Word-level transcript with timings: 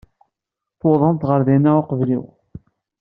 Tuwḍemt 0.79 1.23
ɣer 1.29 1.41
din 1.47 1.71
uqbel-iw. 1.79 2.23